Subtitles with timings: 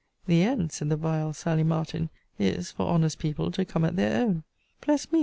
[0.25, 2.09] The end, said the vile Sally Martin,
[2.39, 4.43] is, for honest people to come at their own.
[4.83, 5.19] Bless me!